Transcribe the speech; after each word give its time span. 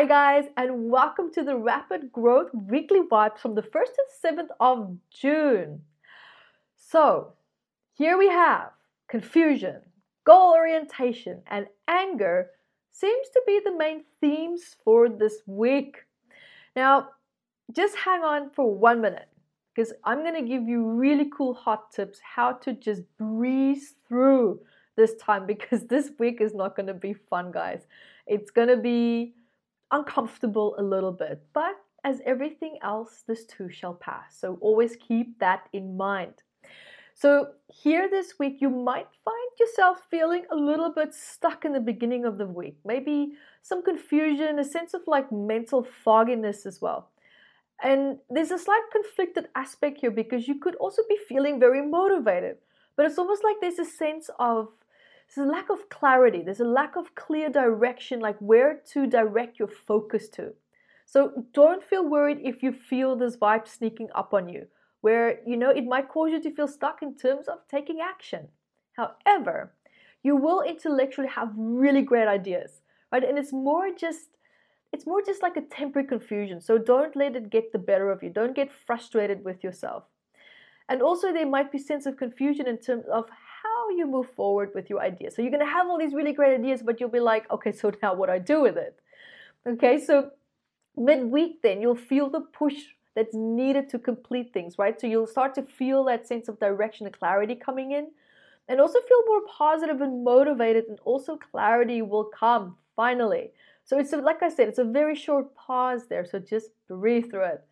Hi, 0.00 0.06
guys, 0.06 0.44
and 0.56 0.88
welcome 0.90 1.30
to 1.34 1.42
the 1.42 1.56
Rapid 1.56 2.10
Growth 2.10 2.48
Weekly 2.54 3.00
Vibes 3.00 3.38
from 3.38 3.54
the 3.54 3.60
1st 3.60 3.92
to 3.96 4.28
7th 4.28 4.48
of 4.58 4.96
June. 5.10 5.82
So, 6.74 7.34
here 7.92 8.16
we 8.16 8.26
have 8.28 8.70
confusion, 9.10 9.82
goal 10.24 10.54
orientation, 10.54 11.42
and 11.48 11.66
anger 11.86 12.48
seems 12.92 13.28
to 13.28 13.42
be 13.46 13.60
the 13.62 13.76
main 13.76 14.04
themes 14.22 14.74
for 14.82 15.10
this 15.10 15.42
week. 15.44 15.98
Now, 16.74 17.10
just 17.70 17.94
hang 17.94 18.22
on 18.22 18.48
for 18.48 18.74
one 18.74 19.02
minute 19.02 19.28
because 19.74 19.92
I'm 20.04 20.22
going 20.22 20.42
to 20.42 20.50
give 20.50 20.66
you 20.66 20.82
really 20.82 21.30
cool 21.30 21.52
hot 21.52 21.92
tips 21.92 22.18
how 22.22 22.52
to 22.52 22.72
just 22.72 23.02
breeze 23.18 23.96
through 24.08 24.60
this 24.96 25.14
time 25.16 25.44
because 25.54 25.84
this 25.88 26.12
week 26.18 26.40
is 26.40 26.54
not 26.54 26.74
going 26.74 26.86
to 26.86 26.94
be 26.94 27.12
fun, 27.12 27.52
guys. 27.52 27.82
It's 28.26 28.50
going 28.50 28.68
to 28.68 28.78
be 28.78 29.34
uncomfortable 29.90 30.74
a 30.78 30.82
little 30.82 31.12
bit, 31.12 31.42
but 31.52 31.76
as 32.04 32.20
everything 32.24 32.78
else, 32.82 33.22
this 33.26 33.44
too 33.44 33.68
shall 33.70 33.94
pass. 33.94 34.36
So 34.38 34.58
always 34.60 34.96
keep 34.96 35.38
that 35.38 35.68
in 35.72 35.96
mind. 35.96 36.42
So, 37.14 37.48
here 37.68 38.08
this 38.08 38.38
week, 38.38 38.62
you 38.62 38.70
might 38.70 39.06
find 39.26 39.50
yourself 39.58 39.98
feeling 40.10 40.46
a 40.50 40.56
little 40.56 40.90
bit 40.90 41.12
stuck 41.12 41.66
in 41.66 41.74
the 41.74 41.80
beginning 41.80 42.24
of 42.24 42.38
the 42.38 42.46
week. 42.46 42.78
Maybe 42.82 43.34
some 43.60 43.82
confusion, 43.82 44.58
a 44.58 44.64
sense 44.64 44.94
of 44.94 45.02
like 45.06 45.30
mental 45.30 45.82
fogginess 45.82 46.64
as 46.64 46.80
well. 46.80 47.10
And 47.82 48.20
there's 48.30 48.50
a 48.50 48.58
slight 48.58 48.84
conflicted 48.90 49.48
aspect 49.54 49.98
here 50.00 50.10
because 50.10 50.48
you 50.48 50.58
could 50.58 50.76
also 50.76 51.02
be 51.10 51.18
feeling 51.28 51.60
very 51.60 51.86
motivated, 51.86 52.56
but 52.96 53.04
it's 53.04 53.18
almost 53.18 53.44
like 53.44 53.56
there's 53.60 53.78
a 53.78 53.84
sense 53.84 54.30
of 54.38 54.68
there's 55.34 55.46
a 55.46 55.50
lack 55.50 55.70
of 55.70 55.88
clarity, 55.88 56.42
there's 56.42 56.60
a 56.60 56.64
lack 56.64 56.96
of 56.96 57.14
clear 57.14 57.48
direction, 57.50 58.20
like 58.20 58.36
where 58.38 58.80
to 58.92 59.06
direct 59.06 59.58
your 59.58 59.68
focus 59.68 60.28
to. 60.30 60.54
So 61.06 61.46
don't 61.52 61.84
feel 61.84 62.08
worried 62.08 62.38
if 62.42 62.62
you 62.62 62.72
feel 62.72 63.16
this 63.16 63.36
vibe 63.36 63.68
sneaking 63.68 64.08
up 64.14 64.34
on 64.34 64.48
you, 64.48 64.66
where 65.00 65.40
you 65.46 65.56
know 65.56 65.70
it 65.70 65.84
might 65.84 66.08
cause 66.08 66.30
you 66.30 66.42
to 66.42 66.54
feel 66.54 66.68
stuck 66.68 67.02
in 67.02 67.16
terms 67.16 67.46
of 67.48 67.58
taking 67.68 68.00
action. 68.00 68.48
However, 68.92 69.72
you 70.22 70.36
will 70.36 70.62
intellectually 70.62 71.28
have 71.28 71.52
really 71.56 72.02
great 72.02 72.28
ideas, 72.28 72.82
right? 73.12 73.24
And 73.24 73.38
it's 73.38 73.52
more 73.52 73.90
just 73.94 74.36
it's 74.92 75.06
more 75.06 75.22
just 75.22 75.42
like 75.42 75.56
a 75.56 75.62
temporary 75.62 76.08
confusion. 76.08 76.60
So 76.60 76.76
don't 76.76 77.14
let 77.14 77.36
it 77.36 77.50
get 77.50 77.72
the 77.72 77.78
better 77.78 78.10
of 78.10 78.22
you. 78.22 78.30
Don't 78.30 78.56
get 78.56 78.72
frustrated 78.72 79.44
with 79.44 79.62
yourself. 79.62 80.04
And 80.88 81.00
also 81.00 81.32
there 81.32 81.46
might 81.46 81.70
be 81.70 81.78
sense 81.78 82.06
of 82.06 82.16
confusion 82.16 82.66
in 82.66 82.78
terms 82.78 83.04
of 83.12 83.26
you 83.90 84.06
move 84.06 84.30
forward 84.36 84.70
with 84.74 84.88
your 84.90 85.00
ideas. 85.00 85.34
So 85.34 85.42
you're 85.42 85.50
going 85.50 85.66
to 85.66 85.70
have 85.70 85.86
all 85.88 85.98
these 85.98 86.14
really 86.14 86.32
great 86.32 86.58
ideas, 86.58 86.82
but 86.82 87.00
you'll 87.00 87.08
be 87.08 87.20
like, 87.20 87.50
okay, 87.50 87.72
so 87.72 87.92
now 88.02 88.14
what 88.14 88.26
do 88.26 88.32
I 88.32 88.38
do 88.38 88.60
with 88.60 88.76
it? 88.76 88.98
Okay, 89.66 90.00
so 90.00 90.30
midweek 90.96 91.62
then 91.62 91.80
you'll 91.80 91.94
feel 91.94 92.28
the 92.30 92.40
push 92.40 92.74
that's 93.14 93.34
needed 93.34 93.88
to 93.90 93.98
complete 93.98 94.52
things, 94.52 94.78
right? 94.78 95.00
So 95.00 95.06
you'll 95.06 95.26
start 95.26 95.54
to 95.56 95.62
feel 95.62 96.04
that 96.04 96.26
sense 96.26 96.48
of 96.48 96.58
direction 96.60 97.06
and 97.06 97.16
clarity 97.16 97.54
coming 97.54 97.92
in 97.92 98.08
and 98.68 98.80
also 98.80 99.00
feel 99.00 99.26
more 99.26 99.42
positive 99.46 100.00
and 100.00 100.22
motivated 100.24 100.84
and 100.88 100.98
also 101.04 101.36
clarity 101.36 102.02
will 102.02 102.24
come 102.24 102.76
finally 102.94 103.50
so 103.90 103.98
it's 103.98 104.12
like 104.12 104.40
I 104.40 104.50
said, 104.50 104.68
it's 104.68 104.78
a 104.78 104.84
very 104.84 105.16
short 105.16 105.52
pause 105.56 106.06
there. 106.06 106.24
So 106.24 106.38
just 106.38 106.70
breathe 106.86 107.28
through 107.28 107.46
it. 107.46 107.64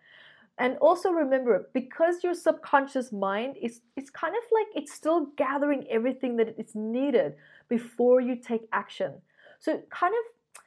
And 0.59 0.77
also 0.79 1.11
remember, 1.11 1.71
because 1.73 2.25
your 2.25 2.35
subconscious 2.35 3.13
mind 3.13 3.57
is 3.63 3.81
it's 3.97 4.11
kind 4.11 4.35
of 4.35 4.43
like 4.53 4.67
it's 4.75 4.93
still 4.93 5.27
gathering 5.37 5.87
everything 5.89 6.37
that 6.37 6.59
is 6.59 6.75
needed 6.75 7.37
before 7.69 8.21
you 8.21 8.35
take 8.35 8.69
action. 8.73 9.15
So 9.61 9.81
kind 9.91 10.13
of 10.15 10.63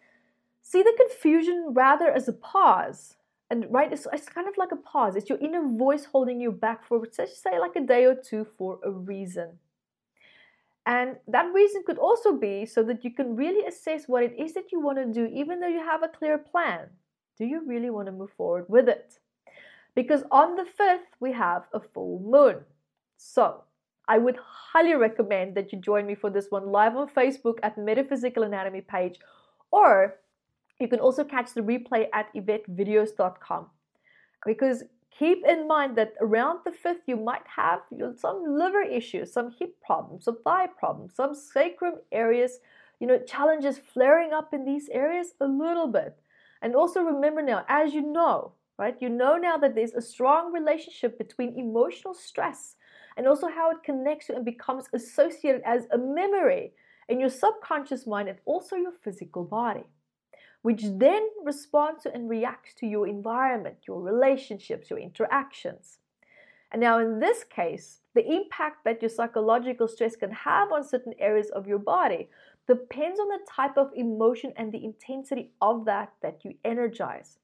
see 0.61 0.81
the 0.81 0.93
confusion 0.97 1.73
rather 1.73 2.09
as 2.09 2.29
a 2.29 2.33
pause. 2.33 3.16
And 3.49 3.66
right, 3.69 3.91
it's, 3.91 4.07
it's 4.13 4.29
kind 4.29 4.47
of 4.47 4.57
like 4.57 4.71
a 4.71 4.77
pause. 4.77 5.17
It's 5.17 5.29
your 5.29 5.39
inner 5.39 5.67
voice 5.67 6.05
holding 6.05 6.39
you 6.39 6.53
back 6.53 6.85
for, 6.85 7.05
say, 7.11 7.59
like 7.59 7.75
a 7.75 7.81
day 7.81 8.05
or 8.05 8.16
two 8.16 8.45
for 8.57 8.79
a 8.85 8.89
reason. 8.89 9.59
And 10.85 11.17
that 11.27 11.53
reason 11.53 11.83
could 11.85 11.97
also 11.97 12.31
be 12.31 12.66
so 12.66 12.81
that 12.83 13.03
you 13.03 13.11
can 13.11 13.35
really 13.35 13.66
assess 13.67 14.07
what 14.07 14.23
it 14.23 14.33
is 14.39 14.53
that 14.53 14.71
you 14.71 14.79
want 14.79 14.99
to 14.99 15.05
do, 15.05 15.29
even 15.33 15.59
though 15.59 15.67
you 15.67 15.83
have 15.83 16.01
a 16.01 16.07
clear 16.07 16.37
plan. 16.37 16.87
Do 17.37 17.45
you 17.45 17.61
really 17.67 17.89
want 17.89 18.07
to 18.07 18.13
move 18.13 18.31
forward 18.31 18.66
with 18.69 18.87
it? 18.87 19.19
Because 19.96 20.24
on 20.31 20.56
the 20.56 20.63
5th, 20.63 21.12
we 21.19 21.34
have 21.34 21.63
a 21.74 21.79
full 21.79 22.19
moon. 22.19 22.63
So 23.18 23.63
I 24.07 24.18
would 24.18 24.38
highly 24.41 24.96
recommend 24.96 25.56
that 25.56 25.72
you 25.72 25.79
join 25.79 26.06
me 26.06 26.16
for 26.16 26.29
this 26.29 26.47
one 26.50 26.72
live 26.72 26.96
on 26.96 27.09
Facebook 27.09 27.59
at 27.62 27.78
Metaphysical 27.78 28.44
Anatomy 28.44 28.81
page, 28.81 29.19
or 29.72 30.16
you 30.79 30.88
can 30.88 31.00
also 31.00 31.24
catch 31.24 31.53
the 31.53 31.62
replay 31.62 32.07
at 32.13 32.34
YvetteVideos.com. 32.34 33.68
Because 34.46 34.84
keep 35.12 35.46
in 35.46 35.68
mind 35.68 35.96
that 35.97 36.13
around 36.19 36.62
the 36.66 36.72
fifth, 36.72 37.02
you 37.06 37.16
might 37.16 37.46
have 37.56 37.81
some 38.18 38.44
liver 38.58 38.81
issues, 38.81 39.31
some 39.31 39.52
hip 39.59 39.75
problems, 39.85 40.25
some 40.25 40.41
thigh 40.41 40.68
problems, 40.68 41.16
some 41.16 41.35
sacrum 41.35 41.96
areas, 42.12 42.59
you 43.00 43.08
know, 43.08 43.19
challenges 43.19 43.78
flaring 43.78 44.31
up 44.34 44.53
in 44.53 44.66
these 44.66 44.90
areas 44.90 45.34
a 45.41 45.46
little 45.46 45.88
bit. 45.88 46.18
And 46.62 46.75
also 46.75 47.02
remember 47.02 47.41
now, 47.41 47.66
as 47.68 47.94
you 47.94 48.02
know, 48.02 48.53
right, 48.81 48.95
you 48.99 49.09
know 49.09 49.37
now 49.37 49.57
that 49.57 49.75
there's 49.75 49.93
a 49.93 50.01
strong 50.01 50.51
relationship 50.51 51.17
between 51.17 51.57
emotional 51.57 52.13
stress 52.13 52.75
and 53.15 53.27
also 53.27 53.47
how 53.47 53.71
it 53.71 53.83
connects 53.83 54.27
you 54.27 54.35
and 54.35 54.43
becomes 54.43 54.85
associated 54.93 55.61
as 55.65 55.85
a 55.91 55.97
memory 55.97 56.73
in 57.07 57.19
your 57.19 57.29
subconscious 57.29 58.07
mind 58.07 58.27
and 58.27 58.39
also 58.45 58.75
your 58.75 58.93
physical 59.03 59.43
body 59.43 59.85
which 60.61 60.83
then 60.83 61.27
responds 61.43 62.03
to 62.03 62.13
and 62.13 62.29
reacts 62.29 62.73
to 62.75 62.85
your 62.85 63.07
environment, 63.07 63.77
your 63.87 64.01
relationships, 64.01 64.89
your 64.89 64.99
interactions. 64.99 65.97
And 66.71 66.79
now, 66.79 66.99
in 66.99 67.19
this 67.19 67.43
case, 67.43 68.01
the 68.13 68.25
impact 68.25 68.85
that 68.85 69.01
your 69.01 69.09
psychological 69.09 69.87
stress 69.87 70.15
can 70.15 70.31
have 70.31 70.71
on 70.71 70.87
certain 70.87 71.13
areas 71.19 71.49
of 71.49 71.67
your 71.67 71.79
body 71.79 72.29
depends 72.67 73.19
on 73.19 73.27
the 73.27 73.39
type 73.49 73.77
of 73.77 73.91
emotion 73.95 74.53
and 74.55 74.71
the 74.71 74.83
intensity 74.85 75.51
of 75.61 75.85
that 75.85 76.13
that 76.21 76.45
you 76.45 76.53
energize. 76.63 77.39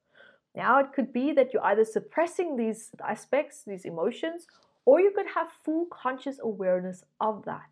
Now, 0.57 0.79
it 0.79 0.91
could 0.91 1.13
be 1.13 1.33
that 1.33 1.53
you're 1.53 1.63
either 1.63 1.85
suppressing 1.85 2.57
these 2.57 2.89
aspects, 3.07 3.61
these 3.61 3.85
emotions, 3.85 4.47
or 4.85 4.99
you 4.99 5.11
could 5.11 5.27
have 5.35 5.51
full 5.63 5.85
conscious 5.85 6.39
awareness 6.41 7.03
of 7.21 7.45
that. 7.45 7.69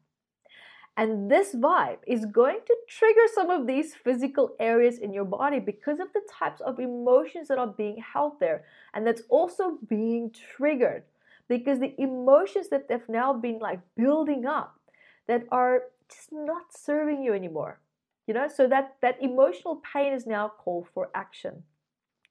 And 0.95 1.29
this 1.31 1.56
vibe 1.56 1.97
is 2.06 2.25
going 2.25 2.59
to 2.68 2.75
trigger 2.88 3.28
some 3.34 3.50
of 3.50 3.66
these 3.66 3.95
physical 3.95 4.56
areas 4.59 5.00
in 5.00 5.12
your 5.12 5.25
body 5.25 5.59
because 5.59 6.00
of 6.00 6.13
the 6.13 6.22
types 6.31 6.62
of 6.62 6.79
emotions 6.79 7.47
that 7.47 7.57
are 7.57 7.74
being 7.84 7.97
held 8.13 8.40
there. 8.40 8.66
And 8.94 9.06
that's 9.06 9.24
also 9.29 9.79
being 9.90 10.31
triggered 10.56 11.06
because 11.50 11.79
the 11.79 12.00
emotions 12.00 12.69
that 12.69 12.85
have 12.91 13.09
now 13.09 13.34
been 13.34 13.57
like 13.57 13.79
building 13.97 14.45
up 14.45 14.79
that 15.28 15.47
are 15.51 15.85
just 16.07 16.31
not 16.31 16.66
serving 16.69 17.24
you 17.24 17.34
anymore. 17.34 17.79
You 18.28 18.35
know, 18.35 18.47
so 18.47 18.68
that 18.68 18.97
that 19.01 19.18
emotional 19.24 19.81
pain 19.91 20.13
is 20.13 20.28
now 20.28 20.51
called 20.63 20.88
for 20.94 21.09
action. 21.16 21.63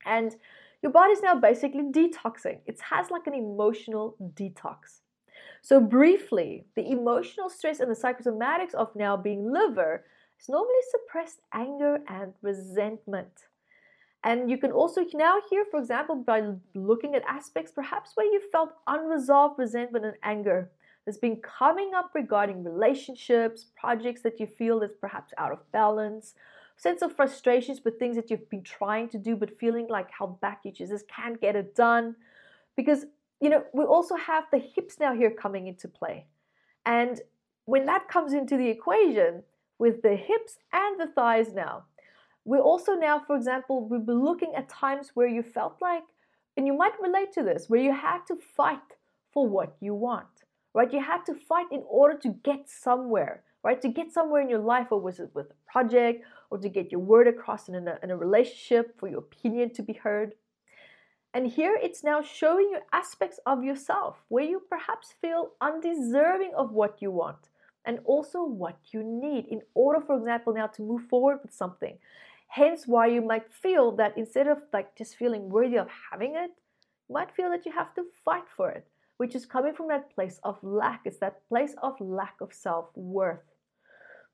And 0.05 0.37
your 0.83 0.93
body's 0.93 1.23
now 1.23 1.35
basically 1.35 1.83
detoxing. 1.83 2.59
It 2.67 2.81
has 2.91 3.11
like 3.11 3.27
an 3.27 3.35
emotional 3.35 4.17
detox. 4.35 5.01
So, 5.63 5.81
briefly, 5.81 6.67
the 6.77 6.91
emotional 6.91 7.49
stress 7.49 7.81
and 7.81 7.91
the 7.91 7.95
psychosomatics 7.95 8.75
of 8.75 8.95
now 8.95 9.17
being 9.17 9.51
liver 9.51 10.05
is 10.39 10.49
normally 10.49 10.85
suppressed 10.91 11.41
anger 11.53 12.01
and 12.07 12.35
resentment. 12.43 13.47
And 14.25 14.51
you 14.51 14.59
can 14.59 14.73
also 14.73 15.05
now 15.13 15.37
hear, 15.51 15.65
for 15.71 15.79
example, 15.79 16.17
by 16.17 16.43
looking 16.75 17.15
at 17.15 17.23
aspects 17.29 17.73
perhaps 17.73 18.13
where 18.15 18.27
you 18.27 18.41
felt 18.51 18.73
unresolved 18.87 19.59
resentment 19.59 20.05
and 20.05 20.17
anger 20.23 20.71
that's 21.05 21.19
been 21.19 21.37
coming 21.37 21.93
up 21.95 22.11
regarding 22.15 22.65
relationships, 22.65 23.67
projects 23.79 24.23
that 24.23 24.41
you 24.41 24.47
feel 24.47 24.83
is 24.83 24.93
perhaps 24.99 25.35
out 25.37 25.53
of 25.53 25.71
balance, 25.73 26.35
sense 26.77 27.03
of 27.03 27.15
frustrations 27.15 27.81
with 27.85 27.99
things 27.99 28.17
that 28.17 28.31
you've 28.31 28.51
been 28.51 28.63
trying 28.63 29.09
to 29.11 29.19
do 29.19 29.37
but 29.37 29.59
feeling 29.59 29.87
like 29.89 30.11
held 30.11 30.41
back, 30.41 30.61
you 30.65 30.73
just 30.73 31.09
can't 31.09 31.41
get 31.41 31.57
it 31.57 31.75
done. 31.75 32.17
Because 32.77 33.07
you 33.41 33.51
know, 33.51 33.65
we 33.75 33.85
also 33.85 34.17
have 34.17 34.45
the 34.51 34.59
hips 34.59 34.99
now 34.99 35.15
here 35.15 35.31
coming 35.31 35.67
into 35.67 35.87
play. 35.87 36.27
And 36.87 37.21
when 37.67 37.85
that 37.87 38.09
comes 38.09 38.33
into 38.33 38.57
the 38.57 38.69
equation 38.69 39.43
with 39.79 40.03
the 40.03 40.17
hips 40.17 40.57
and 40.73 40.99
the 40.99 41.09
thighs 41.09 41.53
now, 41.53 41.85
we're 42.47 42.61
also 42.61 42.93
now, 42.95 43.19
for 43.27 43.37
example, 43.37 43.87
we'll 43.87 44.01
be 44.01 44.13
looking 44.13 44.55
at 44.55 44.69
times 44.69 45.11
where 45.15 45.27
you 45.27 45.43
felt 45.43 45.77
like, 45.81 46.05
and 46.57 46.67
you 46.67 46.75
might 46.75 47.01
relate 47.01 47.33
to 47.33 47.43
this, 47.43 47.69
where 47.69 47.81
you 47.81 47.93
had 47.93 48.21
to 48.29 48.37
fight 48.37 48.97
for 49.33 49.47
what 49.49 49.77
you 49.81 49.95
want, 49.95 50.45
right? 50.73 50.93
You 50.93 51.03
had 51.03 51.25
to 51.27 51.35
fight 51.35 51.67
in 51.73 51.83
order 51.89 52.17
to 52.19 52.29
get 52.45 52.69
somewhere, 52.69 53.43
right? 53.63 53.81
To 53.83 53.89
get 53.89 54.13
somewhere 54.13 54.41
in 54.43 54.49
your 54.49 54.61
life, 54.61 54.89
or 54.91 55.01
was 55.01 55.21
it 55.21 55.31
with 55.35 55.51
a 55.51 55.71
project, 55.73 56.25
or 56.55 56.59
to 56.59 56.69
get 56.69 56.93
your 56.93 57.01
word 57.01 57.27
across 57.27 57.69
in 57.69 57.75
a, 57.75 57.99
in 58.01 58.13
a 58.13 58.17
relationship, 58.17 58.97
for 58.97 59.09
your 59.09 59.19
opinion 59.19 59.75
to 59.75 59.83
be 59.83 59.93
heard. 59.93 60.35
And 61.35 61.49
here 61.49 61.77
it's 61.83 62.05
now 62.05 62.23
showing 62.23 62.69
you 62.71 62.79
aspects 62.93 63.41
of 63.45 63.65
yourself 63.65 64.23
where 64.29 64.45
you 64.45 64.63
perhaps 64.71 65.15
feel 65.21 65.51
undeserving 65.61 66.53
of 66.57 66.71
what 66.71 67.03
you 67.03 67.11
want 67.11 67.49
and 67.85 67.99
also 68.05 68.45
what 68.45 68.79
you 68.93 69.03
need 69.03 69.47
in 69.47 69.63
order, 69.75 70.01
for 70.01 70.17
example, 70.17 70.55
now 70.55 70.69
to 70.69 70.83
move 70.83 71.03
forward 71.11 71.41
with 71.43 71.53
something. 71.53 71.99
Hence, 72.47 72.85
why 72.87 73.09
you 73.09 73.21
might 73.21 73.53
feel 73.53 73.91
that 73.97 74.17
instead 74.17 74.47
of 74.47 74.59
like 74.73 74.97
just 74.97 75.17
feeling 75.17 75.51
worthy 75.51 75.77
of 75.77 75.89
having 76.13 76.37
it, 76.37 76.53
you 77.09 77.15
might 77.15 77.35
feel 77.35 77.51
that 77.51 77.67
you 77.67 77.73
have 77.73 77.93
to 77.95 78.05
fight 78.25 78.45
for 78.57 78.71
it, 78.71 78.87
which 79.17 79.35
is 79.35 79.45
coming 79.45 79.75
from 79.75 79.89
that 79.89 80.15
place 80.15 80.39
of 80.45 80.63
lack. 80.63 81.01
It's 81.05 81.19
that 81.19 81.49
place 81.49 81.75
of 81.83 82.01
lack 82.01 82.37
of 82.41 82.53
self 82.53 82.91
worth. 82.95 83.43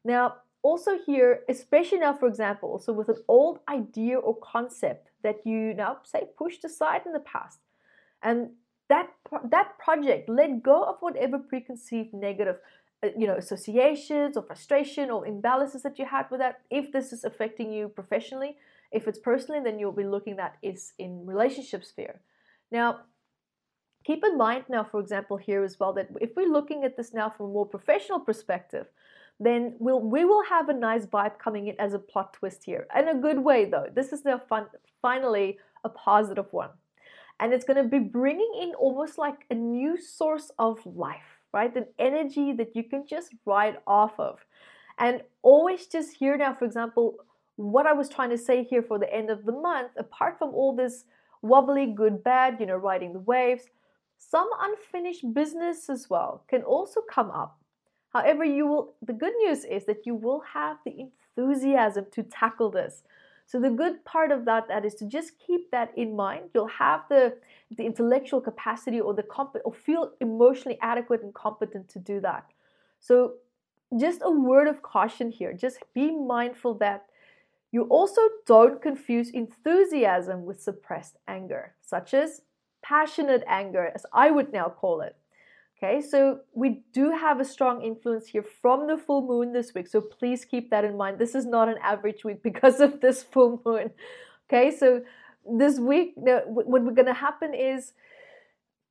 Now, 0.05 0.35
also 0.63 0.99
here, 1.07 1.41
especially 1.49 1.99
now, 1.99 2.13
for 2.13 2.29
example, 2.29 2.79
so 2.79 2.93
with 2.93 3.09
an 3.09 3.23
old 3.29 3.61
idea 3.69 4.19
or 4.19 4.37
concept 4.37 5.11
that 5.23 5.47
you 5.47 5.75
now 5.75 5.99
say 6.05 6.25
pushed 6.37 6.65
aside 6.65 7.03
in 7.07 7.13
the 7.13 7.21
past, 7.21 7.61
and 8.23 8.51
that 8.89 9.09
that 9.45 9.79
project 9.79 10.29
let 10.29 10.63
go 10.63 10.83
of 10.83 10.97
whatever 11.01 11.39
preconceived 11.39 12.13
negative 12.13 12.57
uh, 13.03 13.09
you 13.17 13.27
know 13.27 13.37
associations 13.37 14.37
or 14.37 14.43
frustration 14.43 15.11
or 15.11 15.25
imbalances 15.25 15.83
that 15.83 15.99
you 15.99 16.05
had 16.05 16.27
with 16.31 16.41
that. 16.41 16.61
If 16.71 16.93
this 16.93 17.13
is 17.13 17.25
affecting 17.25 17.73
you 17.73 17.89
professionally 17.89 18.57
if 18.93 19.07
it's 19.07 19.19
personally 19.19 19.61
then 19.63 19.79
you'll 19.79 19.93
be 19.93 20.05
looking 20.05 20.39
at 20.39 20.57
is 20.63 20.93
in 20.99 21.27
relationship 21.27 21.85
sphere. 21.85 22.21
Now 22.71 23.01
keep 24.05 24.25
in 24.25 24.37
mind 24.37 24.65
now 24.69 24.85
for 24.85 25.01
example 25.01 25.37
here 25.37 25.63
as 25.63 25.79
well 25.79 25.93
that 25.95 26.09
if 26.21 26.31
we're 26.37 26.53
looking 26.53 26.85
at 26.85 26.97
this 26.97 27.15
now 27.15 27.31
from 27.31 27.47
a 27.47 27.53
more 27.53 27.67
professional 27.67 28.21
perspective 28.21 28.87
then 29.41 29.75
we'll 29.79 30.01
we 30.01 30.25
will 30.25 30.45
have 30.45 30.69
a 30.69 30.73
nice 30.73 31.07
vibe 31.07 31.39
coming 31.39 31.69
in 31.69 31.81
as 31.81 31.95
a 31.95 31.99
plot 31.99 32.33
twist 32.35 32.63
here 32.63 32.87
in 32.97 33.09
a 33.09 33.15
good 33.15 33.39
way 33.39 33.65
though 33.65 33.87
this 33.95 34.13
is 34.13 34.25
now 34.25 34.39
fun, 34.49 34.67
finally 35.03 35.59
a 35.85 35.89
positive 35.89 36.47
one 36.53 36.71
and 37.41 37.53
it's 37.53 37.65
going 37.65 37.83
to 37.83 37.89
be 37.89 37.99
bringing 37.99 38.53
in 38.63 38.75
almost 38.75 39.17
like 39.17 39.47
a 39.51 39.55
new 39.55 40.01
source 40.01 40.51
of 40.59 40.79
life 40.85 41.41
right? 41.53 41.75
An 41.77 41.87
energy 41.99 42.53
that 42.53 42.75
you 42.77 42.85
can 42.85 43.07
just 43.07 43.35
ride 43.45 43.79
off 43.87 44.19
of. 44.19 44.39
And 44.99 45.23
always 45.43 45.87
just 45.87 46.17
hear 46.17 46.37
now, 46.37 46.55
for 46.55 46.65
example, 46.65 47.17
what 47.57 47.87
I 47.87 47.93
was 47.93 48.09
trying 48.09 48.31
to 48.31 48.39
say 48.39 48.65
here 48.65 48.83
for 48.83 48.99
the 48.99 49.13
end 49.13 49.31
of 49.31 49.45
the 49.45 49.53
month, 49.53 49.91
apart 49.99 50.39
from 50.39 50.55
all 50.55 50.75
this 50.75 51.05
wobbly, 51.43 51.87
good, 51.87 52.23
bad, 52.23 52.59
you 52.61 52.67
know, 52.67 52.77
riding 52.77 53.13
the 53.13 53.21
waves, 53.21 53.65
some 54.19 54.49
unfinished 54.61 55.33
business 55.33 55.89
as 55.89 56.09
well 56.11 56.45
can 56.49 56.63
also 56.63 57.01
come 57.11 57.31
up. 57.31 57.59
However, 58.13 58.45
you 58.45 58.67
will 58.67 58.95
the 59.03 59.13
good 59.13 59.35
news 59.43 59.65
is 59.65 59.85
that 59.87 60.07
you 60.07 60.15
will 60.15 60.41
have 60.41 60.79
the 60.85 61.09
enthusiasm 61.37 62.07
to 62.13 62.23
tackle 62.23 62.71
this. 62.71 63.03
So 63.47 63.59
the 63.59 63.71
good 63.71 64.05
part 64.05 64.31
of 64.31 64.45
that, 64.45 64.69
that 64.69 64.85
is 64.85 64.95
to 64.97 65.07
just 65.07 65.33
keep 65.45 65.73
that 65.73 65.93
in 65.97 66.15
mind. 66.15 66.51
You'll 66.55 66.69
have 66.69 67.03
the, 67.09 67.37
the 67.77 67.85
intellectual 67.85 68.41
capacity 68.41 69.01
or 69.01 69.13
the 69.13 69.25
comp- 69.25 69.57
or 69.65 69.73
feel 69.73 70.13
emotionally 70.21 70.79
adequate 70.81 71.23
and 71.23 71.35
competent 71.35 71.89
to 71.89 71.99
do 71.99 72.21
that. 72.21 72.45
So 73.01 73.35
just 73.99 74.21
a 74.23 74.31
word 74.31 74.69
of 74.69 74.83
caution 74.83 75.33
here. 75.33 75.53
Just 75.53 75.79
be 75.95 76.13
mindful 76.13 76.75
that 76.75 77.07
you 77.73 77.83
also 77.85 78.21
don't 78.47 78.81
confuse 78.81 79.31
enthusiasm 79.31 80.45
with 80.45 80.63
suppressed 80.63 81.17
anger, 81.27 81.75
such 81.81 82.15
as 82.15 82.43
passionate 82.83 83.43
anger, 83.49 83.91
as 83.95 84.07
I 84.13 84.31
would 84.31 84.53
now 84.53 84.69
call 84.69 85.01
it. 85.01 85.17
Okay, 85.83 86.03
so 86.03 86.41
we 86.53 86.83
do 86.93 87.11
have 87.11 87.41
a 87.41 87.45
strong 87.45 87.81
influence 87.81 88.27
here 88.27 88.43
from 88.43 88.87
the 88.87 88.99
full 88.99 89.27
moon 89.27 89.55
this 89.55 89.73
week. 89.75 89.87
So 89.87 90.03
please 90.03 90.45
keep 90.45 90.69
that 90.71 90.85
in 90.85 90.95
mind. 90.95 91.19
This 91.19 91.35
is 91.35 91.47
not 91.47 91.71
an 91.71 91.77
average 91.83 92.23
week 92.23 92.43
because 92.51 92.81
of 92.81 93.01
this 93.01 93.23
full 93.23 93.63
moon. 93.65 93.91
Okay, 94.49 94.71
so 94.77 95.03
this 95.51 95.79
week, 95.79 96.13
what 96.17 96.69
we're 96.69 96.93
going 96.93 97.07
to 97.07 97.15
happen 97.15 97.55
is 97.55 97.95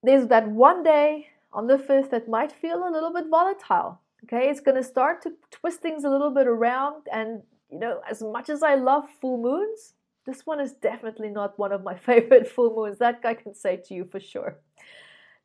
there's 0.02 0.28
that 0.28 0.50
one 0.50 0.84
day 0.84 1.28
on 1.54 1.68
the 1.68 1.78
5th 1.78 2.10
that 2.10 2.28
might 2.28 2.52
feel 2.52 2.88
a 2.88 2.90
little 2.92 3.14
bit 3.14 3.26
volatile. 3.30 4.00
Okay, 4.24 4.50
it's 4.50 4.60
going 4.60 4.78
to 4.78 4.84
start 4.84 5.22
to 5.24 5.34
twist 5.52 5.82
things 5.82 6.04
a 6.04 6.10
little 6.10 6.32
bit 6.32 6.48
around. 6.48 7.04
And, 7.14 7.44
you 7.72 7.80
know, 7.80 8.02
as 8.10 8.24
much 8.24 8.50
as 8.50 8.64
I 8.64 8.76
love 8.76 9.04
full 9.22 9.38
moons, 9.38 9.94
this 10.26 10.46
one 10.46 10.60
is 10.60 10.74
definitely 10.74 11.30
not 11.30 11.60
one 11.60 11.72
of 11.72 11.84
my 11.84 11.96
favorite 12.08 12.48
full 12.48 12.76
moons. 12.76 12.98
That 12.98 13.22
I 13.24 13.36
can 13.36 13.54
say 13.54 13.78
to 13.86 13.94
you 13.94 14.06
for 14.06 14.20
sure. 14.20 14.58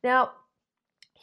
Now, 0.03 0.31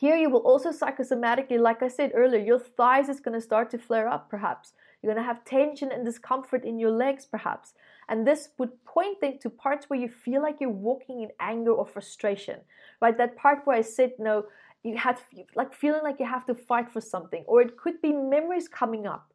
here 0.03 0.17
you 0.17 0.29
will 0.29 0.41
also 0.41 0.71
psychosomatically, 0.73 1.61
like 1.61 1.81
I 1.81 1.87
said 1.87 2.11
earlier, 2.13 2.41
your 2.41 2.59
thighs 2.59 3.09
is 3.09 3.21
going 3.21 3.39
to 3.39 3.41
start 3.41 3.71
to 3.71 3.79
flare 3.79 4.09
up 4.09 4.29
perhaps. 4.29 4.73
You're 5.01 5.15
going 5.15 5.25
to 5.25 5.33
have 5.33 5.45
tension 5.45 5.93
and 5.93 6.05
discomfort 6.05 6.65
in 6.65 6.81
your 6.81 6.91
legs 6.91 7.25
perhaps. 7.25 7.75
And 8.09 8.27
this 8.27 8.49
would 8.59 8.85
point 8.85 9.19
then 9.21 9.39
to 9.39 9.49
parts 9.49 9.89
where 9.89 10.01
you 10.01 10.09
feel 10.09 10.43
like 10.43 10.57
you're 10.61 10.81
walking 10.91 11.23
in 11.23 11.31
anger 11.39 11.71
or 11.71 11.87
frustration, 11.87 12.59
right? 13.01 13.17
That 13.17 13.37
part 13.37 13.61
where 13.65 13.77
I 13.77 13.83
said, 13.83 14.11
no, 14.19 14.47
you 14.83 14.97
had 14.97 15.21
like 15.55 15.73
feeling 15.73 16.03
like 16.03 16.19
you 16.19 16.27
have 16.27 16.47
to 16.47 16.55
fight 16.57 16.91
for 16.91 17.01
something, 17.01 17.45
or 17.47 17.63
it 17.63 17.77
could 17.77 18.03
be 18.03 18.13
memories 18.13 18.67
coming 18.67 19.07
up 19.07 19.33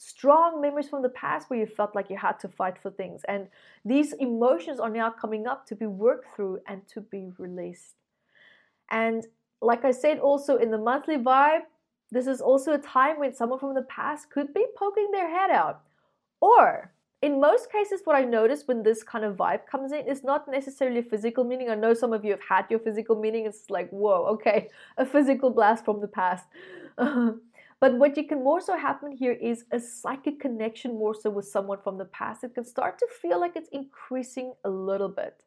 strong 0.00 0.60
memories 0.60 0.88
from 0.88 1.02
the 1.02 1.08
past 1.08 1.50
where 1.50 1.58
you 1.58 1.66
felt 1.66 1.92
like 1.94 2.08
you 2.08 2.16
had 2.16 2.38
to 2.38 2.48
fight 2.48 2.76
for 2.80 2.88
things. 2.88 3.22
And 3.26 3.48
these 3.84 4.12
emotions 4.14 4.78
are 4.78 4.90
now 4.90 5.10
coming 5.10 5.48
up 5.48 5.66
to 5.66 5.74
be 5.74 5.86
worked 5.86 6.26
through 6.34 6.60
and 6.68 6.86
to 6.94 7.00
be 7.00 7.32
released. 7.36 7.96
And 8.90 9.26
like 9.60 9.84
I 9.84 9.90
said, 9.90 10.18
also 10.18 10.56
in 10.56 10.70
the 10.70 10.78
monthly 10.78 11.16
vibe, 11.16 11.62
this 12.10 12.26
is 12.26 12.40
also 12.40 12.74
a 12.74 12.78
time 12.78 13.18
when 13.18 13.34
someone 13.34 13.58
from 13.58 13.74
the 13.74 13.82
past 13.82 14.30
could 14.30 14.54
be 14.54 14.64
poking 14.76 15.10
their 15.12 15.28
head 15.28 15.50
out. 15.50 15.82
Or 16.40 16.92
in 17.20 17.40
most 17.40 17.70
cases, 17.70 18.00
what 18.04 18.16
I 18.16 18.22
notice 18.22 18.62
when 18.66 18.82
this 18.82 19.02
kind 19.02 19.24
of 19.24 19.36
vibe 19.36 19.66
comes 19.66 19.92
in 19.92 20.06
is 20.06 20.22
not 20.22 20.48
necessarily 20.48 21.02
physical 21.02 21.44
meaning. 21.44 21.68
I 21.68 21.74
know 21.74 21.92
some 21.92 22.12
of 22.12 22.24
you 22.24 22.30
have 22.30 22.40
had 22.48 22.66
your 22.70 22.78
physical 22.78 23.16
meaning. 23.16 23.44
It's 23.44 23.68
like, 23.68 23.90
whoa, 23.90 24.24
okay, 24.34 24.68
a 24.98 25.04
physical 25.04 25.50
blast 25.50 25.84
from 25.84 26.00
the 26.00 26.08
past. 26.08 26.46
but 26.96 27.94
what 27.98 28.16
you 28.16 28.26
can 28.26 28.42
more 28.42 28.60
so 28.60 28.76
happen 28.76 29.10
here 29.10 29.32
is 29.32 29.64
a 29.72 29.80
psychic 29.80 30.38
connection 30.40 30.92
more 30.92 31.14
so 31.14 31.28
with 31.28 31.46
someone 31.46 31.78
from 31.82 31.98
the 31.98 32.04
past. 32.06 32.44
It 32.44 32.54
can 32.54 32.64
start 32.64 32.98
to 33.00 33.08
feel 33.20 33.40
like 33.40 33.56
it's 33.56 33.68
increasing 33.72 34.54
a 34.64 34.70
little 34.70 35.08
bit. 35.08 35.42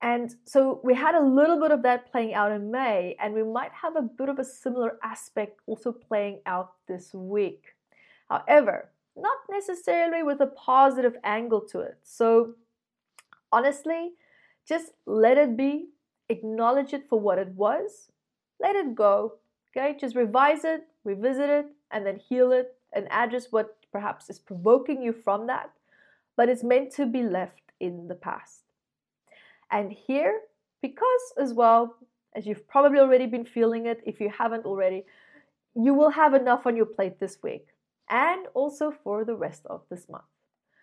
And 0.00 0.34
so 0.44 0.80
we 0.84 0.94
had 0.94 1.14
a 1.16 1.20
little 1.20 1.60
bit 1.60 1.72
of 1.72 1.82
that 1.82 2.10
playing 2.12 2.34
out 2.34 2.52
in 2.52 2.70
May, 2.70 3.16
and 3.20 3.34
we 3.34 3.42
might 3.42 3.72
have 3.72 3.96
a 3.96 4.02
bit 4.02 4.28
of 4.28 4.38
a 4.38 4.44
similar 4.44 4.98
aspect 5.02 5.60
also 5.66 5.90
playing 5.90 6.40
out 6.46 6.74
this 6.86 7.12
week. 7.12 7.74
However, 8.28 8.90
not 9.16 9.38
necessarily 9.50 10.22
with 10.22 10.40
a 10.40 10.46
positive 10.46 11.16
angle 11.24 11.62
to 11.72 11.80
it. 11.80 11.98
So, 12.04 12.54
honestly, 13.50 14.12
just 14.68 14.92
let 15.06 15.36
it 15.36 15.56
be, 15.56 15.88
acknowledge 16.28 16.92
it 16.92 17.08
for 17.08 17.18
what 17.18 17.38
it 17.38 17.48
was, 17.48 18.10
let 18.60 18.76
it 18.76 18.94
go. 18.94 19.34
Okay, 19.76 19.96
just 19.98 20.14
revise 20.14 20.64
it, 20.64 20.86
revisit 21.04 21.50
it, 21.50 21.66
and 21.90 22.06
then 22.06 22.16
heal 22.16 22.52
it 22.52 22.76
and 22.92 23.06
address 23.10 23.48
what 23.50 23.76
perhaps 23.92 24.30
is 24.30 24.38
provoking 24.38 25.02
you 25.02 25.12
from 25.12 25.46
that. 25.46 25.70
But 26.36 26.48
it's 26.48 26.62
meant 26.62 26.92
to 26.92 27.06
be 27.06 27.22
left 27.22 27.72
in 27.80 28.08
the 28.08 28.14
past. 28.14 28.67
And 29.70 29.92
here, 29.92 30.40
because 30.82 31.32
as 31.38 31.52
well, 31.52 31.96
as 32.34 32.46
you've 32.46 32.66
probably 32.68 32.98
already 32.98 33.26
been 33.26 33.44
feeling 33.44 33.86
it, 33.86 34.00
if 34.06 34.20
you 34.20 34.30
haven't 34.30 34.64
already, 34.64 35.04
you 35.74 35.94
will 35.94 36.10
have 36.10 36.34
enough 36.34 36.66
on 36.66 36.76
your 36.76 36.86
plate 36.86 37.18
this 37.20 37.38
week 37.42 37.66
and 38.10 38.46
also 38.54 38.90
for 38.90 39.24
the 39.24 39.34
rest 39.34 39.66
of 39.66 39.82
this 39.90 40.08
month. 40.08 40.24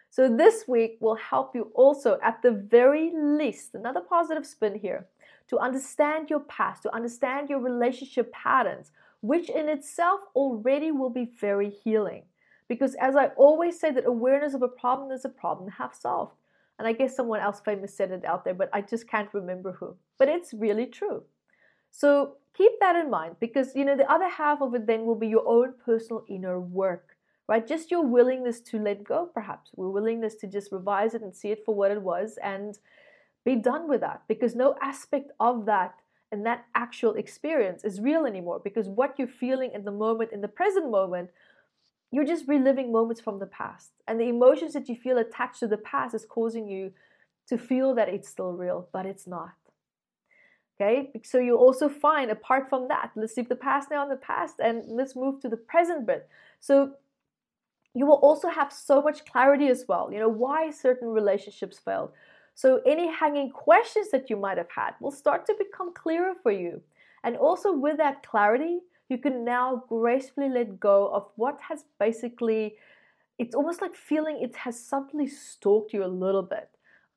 So, 0.09 0.33
this 0.33 0.65
week 0.67 0.97
will 1.01 1.15
help 1.15 1.55
you 1.55 1.71
also, 1.73 2.17
at 2.23 2.41
the 2.41 2.51
very 2.51 3.11
least, 3.13 3.75
another 3.75 3.99
positive 3.99 4.45
spin 4.45 4.75
here, 4.75 5.07
to 5.49 5.59
understand 5.59 6.29
your 6.29 6.39
past, 6.41 6.83
to 6.83 6.95
understand 6.95 7.49
your 7.49 7.59
relationship 7.59 8.31
patterns, 8.31 8.91
which 9.21 9.49
in 9.49 9.67
itself 9.67 10.21
already 10.33 10.91
will 10.91 11.09
be 11.09 11.25
very 11.37 11.69
healing. 11.69 12.23
Because, 12.69 12.95
as 12.95 13.15
I 13.15 13.27
always 13.35 13.77
say, 13.77 13.91
that 13.91 14.05
awareness 14.05 14.53
of 14.53 14.61
a 14.61 14.69
problem 14.69 15.11
is 15.11 15.25
a 15.25 15.29
problem 15.29 15.69
half 15.69 15.99
solved. 15.99 16.33
And 16.77 16.87
I 16.87 16.93
guess 16.93 17.15
someone 17.15 17.39
else 17.39 17.61
famous 17.63 17.95
said 17.95 18.11
it 18.11 18.25
out 18.25 18.43
there, 18.43 18.53
but 18.53 18.69
I 18.73 18.81
just 18.81 19.07
can't 19.07 19.33
remember 19.33 19.71
who. 19.73 19.95
But 20.17 20.27
it's 20.29 20.53
really 20.53 20.85
true. 20.85 21.23
So 21.91 22.35
keep 22.55 22.73
that 22.81 22.95
in 22.95 23.09
mind 23.09 23.37
because 23.39 23.75
you 23.75 23.85
know 23.85 23.95
the 23.95 24.11
other 24.11 24.27
half 24.29 24.61
of 24.61 24.75
it 24.75 24.85
then 24.85 25.05
will 25.05 25.15
be 25.15 25.27
your 25.27 25.47
own 25.47 25.73
personal 25.85 26.25
inner 26.27 26.59
work, 26.59 27.15
right? 27.47 27.65
Just 27.65 27.91
your 27.91 28.05
willingness 28.05 28.59
to 28.61 28.79
let 28.79 29.03
go, 29.03 29.29
perhaps, 29.33 29.71
your 29.77 29.89
willingness 29.91 30.35
to 30.35 30.47
just 30.47 30.71
revise 30.71 31.13
it 31.13 31.21
and 31.21 31.33
see 31.33 31.51
it 31.51 31.63
for 31.65 31.73
what 31.73 31.91
it 31.91 32.01
was 32.01 32.37
and 32.43 32.77
be 33.45 33.55
done 33.55 33.87
with 33.87 34.01
that 34.01 34.23
because 34.27 34.55
no 34.55 34.75
aspect 34.81 35.31
of 35.39 35.65
that 35.67 35.93
and 36.31 36.45
that 36.45 36.65
actual 36.73 37.13
experience 37.13 37.83
is 37.83 38.01
real 38.01 38.25
anymore 38.25 38.59
because 38.61 38.89
what 38.89 39.17
you're 39.17 39.27
feeling 39.27 39.71
in 39.73 39.85
the 39.85 39.91
moment, 39.91 40.31
in 40.33 40.41
the 40.41 40.47
present 40.47 40.91
moment, 40.91 41.29
you're 42.11 42.25
just 42.25 42.47
reliving 42.47 42.91
moments 42.91 43.21
from 43.21 43.39
the 43.39 43.45
past. 43.45 43.91
And 44.07 44.19
the 44.19 44.29
emotions 44.29 44.73
that 44.73 44.87
you 44.87 44.95
feel 44.95 45.17
attached 45.17 45.59
to 45.59 45.67
the 45.67 45.77
past 45.77 46.15
is 46.15 46.25
causing 46.25 46.67
you 46.67 46.91
to 47.47 47.57
feel 47.57 47.93
that 47.95 48.09
it's 48.09 48.29
still 48.29 48.53
real, 48.53 48.87
but 48.91 49.05
it's 49.05 49.27
not. 49.27 49.53
Okay, 50.75 51.11
so 51.23 51.37
you 51.37 51.55
also 51.55 51.87
find 51.87 52.31
apart 52.31 52.69
from 52.69 52.89
that, 52.89 53.11
let's 53.15 53.37
leave 53.37 53.47
the 53.47 53.55
past 53.55 53.89
now 53.89 54.03
in 54.03 54.09
the 54.09 54.17
past 54.17 54.55
and 54.59 54.83
let's 54.87 55.15
move 55.15 55.39
to 55.39 55.47
the 55.47 55.55
present 55.55 56.05
bit. 56.05 56.27
So 56.59 56.93
you 57.93 58.05
will 58.05 58.15
also 58.15 58.49
have 58.49 58.73
so 58.73 59.01
much 59.01 59.25
clarity 59.25 59.69
as 59.69 59.85
well. 59.87 60.11
You 60.11 60.19
know, 60.19 60.27
why 60.27 60.69
certain 60.71 61.07
relationships 61.07 61.79
failed. 61.79 62.11
So 62.53 62.81
any 62.85 63.09
hanging 63.09 63.51
questions 63.51 64.11
that 64.11 64.29
you 64.29 64.35
might 64.35 64.57
have 64.57 64.69
had 64.69 64.95
will 64.99 65.11
start 65.11 65.45
to 65.45 65.55
become 65.57 65.93
clearer 65.93 66.33
for 66.43 66.51
you. 66.51 66.81
And 67.23 67.37
also 67.37 67.71
with 67.71 67.97
that 67.97 68.21
clarity, 68.23 68.79
you 69.09 69.17
can 69.17 69.45
now 69.45 69.83
gracefully 69.87 70.49
let 70.49 70.79
go 70.79 71.07
of 71.13 71.27
what 71.35 71.59
has 71.69 71.85
basically 71.99 72.75
it's 73.37 73.55
almost 73.55 73.81
like 73.81 73.93
feeling 73.93 74.39
it 74.41 74.55
has 74.55 74.79
subtly 74.79 75.27
stalked 75.27 75.93
you 75.93 76.05
a 76.05 76.07
little 76.07 76.41
bit. 76.41 76.69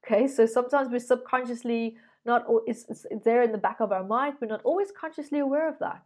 Okay, 0.04 0.26
so 0.26 0.46
sometimes 0.46 0.90
we're 0.90 0.98
subconsciously 0.98 1.96
not 2.24 2.44
it's, 2.66 2.84
it's 2.88 3.06
there 3.24 3.42
in 3.42 3.52
the 3.52 3.58
back 3.58 3.80
of 3.80 3.92
our 3.92 4.04
mind, 4.04 4.34
we're 4.40 4.48
not 4.48 4.62
always 4.64 4.88
consciously 4.98 5.38
aware 5.38 5.68
of 5.68 5.78
that. 5.80 6.02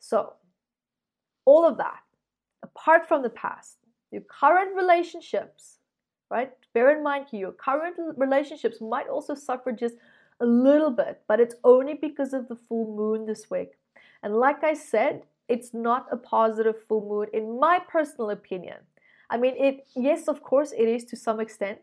So, 0.00 0.34
all 1.44 1.64
of 1.64 1.78
that, 1.78 2.00
apart 2.62 3.08
from 3.08 3.22
the 3.22 3.30
past, 3.30 3.78
your 4.10 4.22
current 4.22 4.76
relationships, 4.76 5.78
right? 6.30 6.52
Bear 6.74 6.96
in 6.96 7.02
mind 7.02 7.26
your 7.32 7.52
current 7.52 7.96
relationships 8.16 8.80
might 8.80 9.08
also 9.08 9.34
suffer 9.34 9.72
just 9.72 9.96
a 10.40 10.46
little 10.46 10.90
bit, 10.90 11.22
but 11.26 11.40
it's 11.40 11.54
only 11.64 11.94
because 11.94 12.32
of 12.32 12.48
the 12.48 12.56
full 12.56 12.94
moon 12.94 13.26
this 13.26 13.50
week. 13.50 13.70
And 14.22 14.36
like 14.36 14.64
I 14.64 14.74
said, 14.74 15.22
it's 15.48 15.72
not 15.72 16.06
a 16.10 16.16
positive 16.16 16.82
full 16.82 17.06
moon 17.08 17.28
in 17.32 17.58
my 17.58 17.80
personal 17.88 18.30
opinion. 18.30 18.76
I 19.30 19.36
mean, 19.36 19.54
it 19.56 19.86
yes, 19.94 20.28
of 20.28 20.42
course, 20.42 20.72
it 20.72 20.88
is 20.88 21.04
to 21.06 21.16
some 21.16 21.40
extent. 21.40 21.78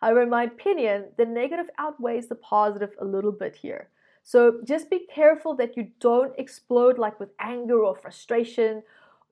However, 0.00 0.22
in 0.22 0.30
my 0.30 0.44
opinion, 0.44 1.06
the 1.16 1.26
negative 1.26 1.68
outweighs 1.78 2.28
the 2.28 2.34
positive 2.34 2.90
a 3.00 3.04
little 3.04 3.32
bit 3.32 3.54
here. 3.54 3.88
So 4.22 4.60
just 4.64 4.90
be 4.90 5.06
careful 5.12 5.54
that 5.56 5.76
you 5.76 5.88
don't 5.98 6.38
explode 6.38 6.98
like 6.98 7.18
with 7.20 7.30
anger 7.38 7.82
or 7.84 7.94
frustration. 7.94 8.82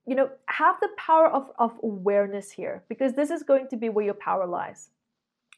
You 0.06 0.14
know, 0.14 0.30
have 0.46 0.76
the 0.80 0.88
power 0.96 1.28
of, 1.28 1.50
of 1.58 1.72
awareness 1.82 2.50
here 2.50 2.82
because 2.88 3.12
this 3.12 3.30
is 3.30 3.42
going 3.42 3.68
to 3.68 3.76
be 3.76 3.88
where 3.88 4.04
your 4.04 4.14
power 4.14 4.46
lies. 4.46 4.90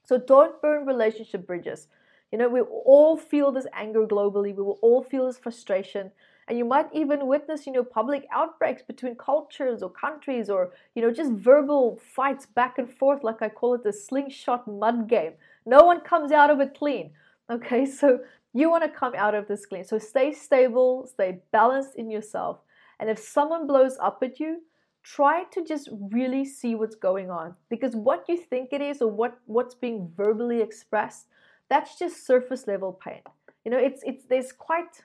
So 0.05 0.19
don't 0.19 0.61
burn 0.61 0.87
relationship 0.87 1.47
bridges. 1.47 1.87
You 2.33 2.39
know, 2.39 2.49
we 2.49 2.61
all 2.61 3.17
feel 3.17 3.51
this 3.51 3.67
anger 3.73 4.07
globally, 4.07 4.55
we 4.55 4.63
will 4.63 4.79
all 4.83 5.03
feel 5.03 5.27
this 5.27 5.39
frustration 5.39 6.11
and 6.51 6.59
you 6.59 6.65
might 6.65 6.89
even 6.93 7.29
witness 7.29 7.65
you 7.65 7.73
know 7.73 7.85
public 7.85 8.27
outbreaks 8.33 8.83
between 8.83 9.15
cultures 9.15 9.85
or 9.85 9.89
countries 9.89 10.51
or 10.51 10.73
you 10.97 11.01
know 11.01 11.13
just 11.13 11.31
verbal 11.31 12.01
fights 12.17 12.45
back 12.45 12.77
and 12.77 12.93
forth 12.93 13.23
like 13.23 13.41
i 13.41 13.49
call 13.49 13.75
it 13.75 13.85
the 13.85 13.93
slingshot 13.93 14.67
mud 14.67 15.09
game. 15.09 15.35
No 15.65 15.85
one 15.85 16.01
comes 16.01 16.33
out 16.33 16.51
of 16.51 16.61
it 16.61 16.77
clean 16.77 17.13
okay? 17.51 17.87
So 17.87 18.19
you 18.53 18.69
want 18.69 18.83
to 18.83 18.91
come 18.91 19.15
out 19.15 19.37
of 19.37 19.47
this 19.47 19.65
clean. 19.65 19.85
So 19.85 19.99
stay 19.99 20.33
stable 20.33 21.07
stay 21.07 21.39
balanced 21.53 21.95
in 21.95 22.11
yourself. 22.11 22.59
And 22.99 23.09
if 23.09 23.21
someone 23.21 23.69
blows 23.69 23.97
up 24.03 24.19
at 24.23 24.41
you 24.41 24.63
try 25.05 25.45
to 25.53 25.65
just 25.65 25.89
really 26.11 26.45
see 26.45 26.75
what's 26.75 26.97
going 26.97 27.31
on. 27.31 27.55
Because 27.69 27.95
what 27.95 28.25
you 28.29 28.37
think 28.37 28.73
it 28.73 28.81
is 28.81 29.01
or 29.01 29.11
what 29.11 29.39
what's 29.47 29.77
being 29.77 30.11
verbally 30.17 30.61
expressed 30.61 31.27
that's 31.69 31.97
just 31.97 32.27
surface 32.27 32.67
level 32.67 32.93
pain. 32.93 33.23
You 33.65 33.71
know 33.71 33.79
it's 33.79 34.03
it's 34.05 34.25
there's 34.25 34.51
quite 34.51 35.05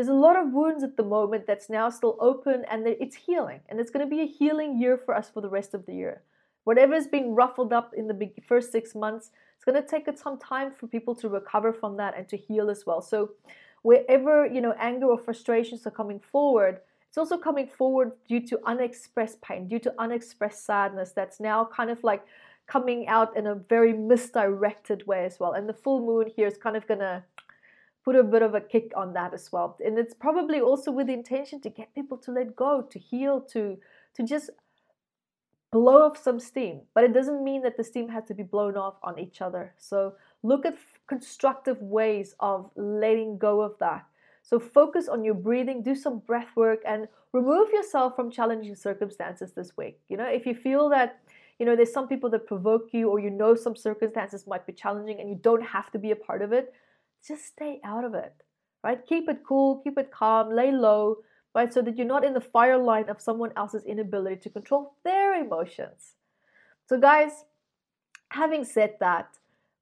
there's 0.00 0.08
a 0.08 0.14
lot 0.14 0.34
of 0.34 0.54
wounds 0.54 0.82
at 0.82 0.96
the 0.96 1.02
moment 1.02 1.46
that's 1.46 1.68
now 1.68 1.90
still 1.90 2.16
open 2.20 2.64
and 2.70 2.86
it's 2.86 3.14
healing. 3.14 3.60
And 3.68 3.78
it's 3.78 3.90
going 3.90 4.02
to 4.02 4.08
be 4.08 4.22
a 4.22 4.26
healing 4.26 4.80
year 4.80 4.96
for 4.96 5.14
us 5.14 5.28
for 5.28 5.42
the 5.42 5.50
rest 5.50 5.74
of 5.74 5.84
the 5.84 5.92
year. 5.92 6.22
Whatever's 6.64 7.06
being 7.06 7.34
ruffled 7.34 7.70
up 7.74 7.92
in 7.94 8.06
the 8.06 8.32
first 8.48 8.72
six 8.72 8.94
months, 8.94 9.30
it's 9.56 9.64
going 9.66 9.76
to 9.76 9.86
take 9.86 10.08
some 10.16 10.38
time 10.38 10.72
for 10.72 10.86
people 10.86 11.14
to 11.16 11.28
recover 11.28 11.74
from 11.74 11.98
that 11.98 12.16
and 12.16 12.26
to 12.30 12.38
heal 12.38 12.70
as 12.70 12.86
well. 12.86 13.02
So, 13.02 13.32
wherever 13.82 14.46
you 14.46 14.62
know 14.62 14.74
anger 14.78 15.04
or 15.04 15.18
frustrations 15.18 15.86
are 15.86 15.90
coming 15.90 16.18
forward, 16.18 16.80
it's 17.06 17.18
also 17.18 17.36
coming 17.36 17.66
forward 17.66 18.12
due 18.26 18.40
to 18.46 18.58
unexpressed 18.64 19.42
pain, 19.42 19.68
due 19.68 19.80
to 19.80 19.92
unexpressed 19.98 20.64
sadness 20.64 21.12
that's 21.12 21.40
now 21.40 21.68
kind 21.76 21.90
of 21.90 22.02
like 22.02 22.24
coming 22.66 23.06
out 23.06 23.36
in 23.36 23.46
a 23.46 23.54
very 23.54 23.92
misdirected 23.92 25.06
way 25.06 25.26
as 25.26 25.38
well. 25.38 25.52
And 25.52 25.68
the 25.68 25.74
full 25.74 26.00
moon 26.00 26.32
here 26.34 26.46
is 26.46 26.56
kind 26.56 26.74
of 26.78 26.88
going 26.88 27.00
to 27.00 27.22
put 28.10 28.18
a 28.18 28.24
bit 28.24 28.42
of 28.42 28.54
a 28.54 28.60
kick 28.60 28.90
on 28.96 29.12
that 29.12 29.32
as 29.32 29.52
well. 29.52 29.76
And 29.84 29.96
it's 29.96 30.14
probably 30.14 30.60
also 30.60 30.90
with 30.90 31.06
the 31.06 31.12
intention 31.12 31.60
to 31.60 31.70
get 31.70 31.94
people 31.94 32.18
to 32.18 32.32
let 32.32 32.56
go, 32.56 32.82
to 32.90 32.98
heal, 32.98 33.40
to 33.52 33.78
to 34.14 34.22
just 34.24 34.50
blow 35.70 36.02
off 36.02 36.16
some 36.18 36.40
steam. 36.40 36.80
But 36.92 37.04
it 37.04 37.12
doesn't 37.14 37.44
mean 37.44 37.62
that 37.62 37.76
the 37.76 37.84
steam 37.84 38.08
has 38.08 38.24
to 38.24 38.34
be 38.34 38.42
blown 38.42 38.76
off 38.76 38.96
on 39.04 39.20
each 39.20 39.40
other. 39.40 39.74
So 39.78 40.14
look 40.42 40.66
at 40.66 40.76
constructive 41.06 41.80
ways 41.80 42.34
of 42.40 42.68
letting 42.74 43.38
go 43.38 43.60
of 43.60 43.78
that. 43.78 44.04
So 44.42 44.58
focus 44.58 45.06
on 45.06 45.22
your 45.22 45.34
breathing, 45.34 45.80
do 45.80 45.94
some 45.94 46.18
breath 46.18 46.50
work, 46.56 46.80
and 46.84 47.06
remove 47.32 47.68
yourself 47.70 48.16
from 48.16 48.32
challenging 48.32 48.74
circumstances 48.74 49.52
this 49.52 49.76
week. 49.76 50.00
You 50.08 50.16
know, 50.16 50.26
if 50.26 50.46
you 50.46 50.54
feel 50.54 50.88
that 50.88 51.20
you 51.60 51.66
know 51.66 51.76
there's 51.76 51.92
some 51.92 52.08
people 52.08 52.30
that 52.30 52.46
provoke 52.48 52.88
you 52.90 53.08
or 53.08 53.20
you 53.20 53.30
know 53.30 53.54
some 53.54 53.76
circumstances 53.76 54.48
might 54.48 54.66
be 54.66 54.72
challenging 54.72 55.20
and 55.20 55.28
you 55.28 55.36
don't 55.36 55.62
have 55.62 55.92
to 55.92 55.98
be 55.98 56.10
a 56.10 56.16
part 56.16 56.42
of 56.42 56.52
it 56.52 56.72
just 57.26 57.46
stay 57.46 57.80
out 57.84 58.04
of 58.04 58.14
it, 58.14 58.34
right? 58.82 59.00
Keep 59.06 59.28
it 59.28 59.40
cool, 59.46 59.80
keep 59.82 59.98
it 59.98 60.10
calm, 60.10 60.50
lay 60.50 60.72
low, 60.72 61.18
right? 61.54 61.72
So 61.72 61.82
that 61.82 61.96
you're 61.96 62.06
not 62.06 62.24
in 62.24 62.34
the 62.34 62.40
fire 62.40 62.78
line 62.78 63.08
of 63.08 63.20
someone 63.20 63.52
else's 63.56 63.84
inability 63.84 64.36
to 64.42 64.50
control 64.50 64.94
their 65.04 65.34
emotions. 65.34 66.14
So, 66.86 66.98
guys, 66.98 67.44
having 68.30 68.64
said 68.64 68.94
that, 69.00 69.28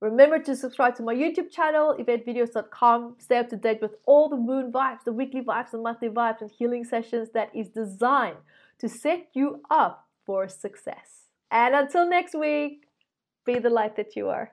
remember 0.01 0.39
to 0.41 0.57
subscribe 0.57 0.95
to 0.97 1.03
my 1.03 1.15
YouTube 1.15 1.51
channel, 1.51 1.97
yvettevideos.com. 1.99 3.17
Stay 3.19 3.39
up 3.39 3.49
to 3.51 3.57
date 3.57 3.81
with 3.81 3.97
all 4.07 4.29
the 4.29 4.37
moon 4.37 4.73
vibes, 4.73 5.05
the 5.05 5.13
weekly 5.13 5.43
vibes, 5.43 5.71
the 5.71 5.79
monthly 5.79 6.09
vibes, 6.09 6.41
and 6.41 6.51
healing 6.51 6.85
sessions 6.85 7.31
that 7.35 7.51
is 7.55 7.69
designed 7.69 8.39
to 8.79 8.89
set 8.89 9.29
you 9.35 9.63
up 9.71 10.07
for 10.25 10.49
success. 10.49 11.29
And 11.51 11.75
until 11.75 12.09
next 12.09 12.35
week, 12.35 12.85
be 13.47 13.59
the 13.59 13.71
light 13.71 13.97
that 13.97 14.15
you 14.15 14.29
are. 14.29 14.53